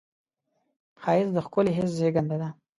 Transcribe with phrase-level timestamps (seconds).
[1.01, 2.49] ښایست د ښکلي حس زېږنده ده